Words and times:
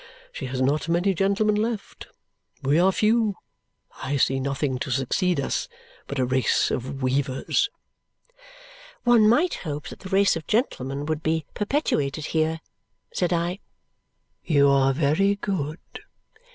She 0.31 0.47
has 0.47 0.63
not 0.63 0.89
many 0.89 1.13
gentlemen 1.13 1.53
left. 1.53 2.07
We 2.63 2.79
are 2.79 2.91
few. 2.91 3.35
I 4.01 4.17
see 4.17 4.39
nothing 4.39 4.79
to 4.79 4.89
succeed 4.89 5.39
us 5.39 5.67
but 6.07 6.17
a 6.17 6.25
race 6.25 6.71
of 6.71 7.03
weavers." 7.03 7.69
"One 9.03 9.29
might 9.29 9.53
hope 9.61 9.89
that 9.89 9.99
the 9.99 10.09
race 10.09 10.35
of 10.35 10.47
gentlemen 10.47 11.05
would 11.05 11.21
be 11.21 11.45
perpetuated 11.53 12.25
here," 12.33 12.61
said 13.13 13.31
I. 13.31 13.59
"You 14.43 14.69
are 14.69 14.91
very 14.91 15.35
good." 15.35 15.77